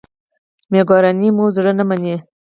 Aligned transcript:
مېکاروني 0.71 1.29
مو 1.35 1.45
زړه 1.55 1.71
نه 1.77 1.83
مني. 1.89 2.15